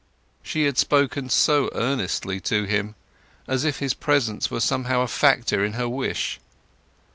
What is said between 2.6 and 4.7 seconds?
him, as if his presence were